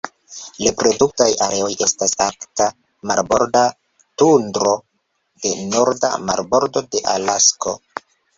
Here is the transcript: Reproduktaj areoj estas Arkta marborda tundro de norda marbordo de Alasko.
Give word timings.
Reproduktaj 0.59 1.25
areoj 1.47 1.67
estas 1.87 2.15
Arkta 2.25 2.69
marborda 3.11 3.61
tundro 4.23 4.73
de 5.45 5.53
norda 5.75 6.11
marbordo 6.33 6.85
de 6.97 7.05
Alasko. 7.15 7.77